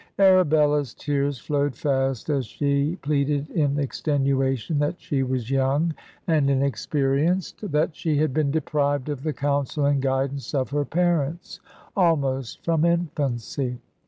"Arabella's 0.17 0.95
tears 0.95 1.37
flowed 1.37 1.75
fast, 1.75 2.27
as 2.31 2.47
she 2.47 2.95
pleaded 3.03 3.51
in 3.51 3.75
exten 3.75 4.25
uation 4.25 4.79
that 4.79 4.99
she 4.99 5.21
was 5.21 5.51
young 5.51 5.93
and 6.25 6.49
ine3q)erienced;... 6.49 7.69
that 7.71 7.95
she 7.95 8.17
had 8.17 8.33
been 8.33 8.49
deprived 8.49 9.09
of 9.09 9.21
the 9.21 9.31
counsel 9.31 9.85
and 9.85 10.01
guidance 10.01 10.55
of 10.55 10.71
her 10.71 10.85
parents 10.85 11.59
almost 11.95 12.65
from 12.65 12.83
infancy. 12.83 13.77